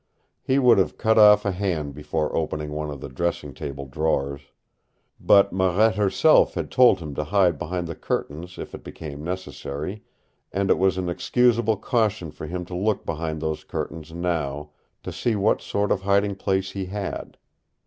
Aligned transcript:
He 0.41 0.57
would 0.57 0.79
have 0.79 0.97
cut 0.97 1.19
off 1.19 1.45
a 1.45 1.51
hand 1.51 1.93
before 1.93 2.35
opening 2.35 2.71
one 2.71 2.89
of 2.89 3.01
the 3.01 3.07
dressing 3.07 3.53
table 3.53 3.85
drawers. 3.85 4.41
But 5.19 5.53
Marette 5.53 5.93
herself 5.93 6.55
had 6.55 6.71
told 6.71 6.97
him 6.97 7.13
to 7.13 7.25
hide 7.25 7.59
behind 7.59 7.85
the 7.85 7.93
curtains 7.93 8.57
if 8.57 8.73
it 8.73 8.83
became 8.83 9.23
necessary, 9.23 10.01
and 10.51 10.71
it 10.71 10.79
was 10.79 10.97
an 10.97 11.07
excusable 11.07 11.77
caution 11.77 12.31
for 12.31 12.47
him 12.47 12.65
to 12.65 12.75
look 12.75 13.05
behind 13.05 13.41
those 13.43 13.63
curtains 13.63 14.11
now, 14.11 14.71
to 15.03 15.11
see 15.11 15.35
what 15.35 15.61
sort 15.61 15.91
of 15.91 16.01
hiding 16.01 16.33
place 16.35 16.71
he 16.71 16.85
had. 16.87 17.37